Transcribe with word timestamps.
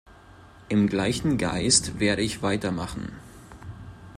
Im 0.67 0.87
gleichen 0.87 1.37
Geist 1.37 1.99
werde 1.99 2.23
ich 2.23 2.41
weitermachen. 2.41 3.11